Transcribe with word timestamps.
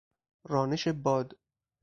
رانش 0.43 0.87
باد 0.87 1.33